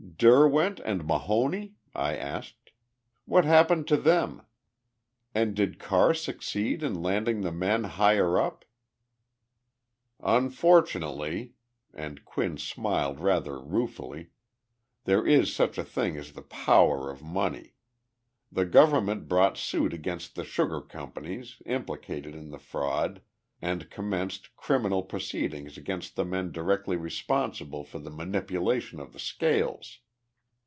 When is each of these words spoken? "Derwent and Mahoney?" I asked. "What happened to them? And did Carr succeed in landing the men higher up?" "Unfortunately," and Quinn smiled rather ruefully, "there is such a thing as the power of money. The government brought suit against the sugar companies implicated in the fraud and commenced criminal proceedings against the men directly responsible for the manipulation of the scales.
"Derwent 0.23 0.79
and 0.85 1.07
Mahoney?" 1.07 1.73
I 1.95 2.15
asked. 2.15 2.69
"What 3.25 3.43
happened 3.43 3.87
to 3.87 3.97
them? 3.97 4.43
And 5.33 5.55
did 5.55 5.79
Carr 5.79 6.13
succeed 6.13 6.83
in 6.83 7.01
landing 7.01 7.41
the 7.41 7.51
men 7.51 7.85
higher 7.85 8.37
up?" 8.39 8.63
"Unfortunately," 10.21 11.53
and 11.91 12.23
Quinn 12.23 12.57
smiled 12.59 13.19
rather 13.19 13.59
ruefully, 13.59 14.29
"there 15.05 15.25
is 15.25 15.51
such 15.55 15.79
a 15.79 15.83
thing 15.83 16.17
as 16.17 16.33
the 16.33 16.43
power 16.43 17.09
of 17.09 17.23
money. 17.23 17.73
The 18.51 18.65
government 18.65 19.27
brought 19.27 19.57
suit 19.57 19.91
against 19.91 20.35
the 20.35 20.43
sugar 20.45 20.81
companies 20.81 21.63
implicated 21.65 22.35
in 22.35 22.51
the 22.51 22.59
fraud 22.59 23.23
and 23.59 23.89
commenced 23.89 24.55
criminal 24.55 25.01
proceedings 25.01 25.77
against 25.79 26.15
the 26.15 26.25
men 26.25 26.51
directly 26.51 26.95
responsible 26.95 27.83
for 27.83 27.97
the 27.97 28.11
manipulation 28.11 28.99
of 28.99 29.13
the 29.13 29.19
scales. 29.19 29.97